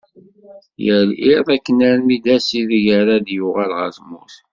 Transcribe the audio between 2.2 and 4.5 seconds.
d ass ideg ara d-yuɣal ɣer tmurt.